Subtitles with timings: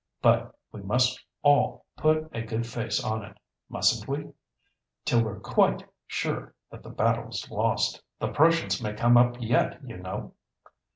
[0.19, 6.81] But we must all put a good face on it—mustn't we?—till we're quite sure that
[6.81, 8.01] the battle's lost.
[8.17, 10.33] The Prussians may come up yet, you know!"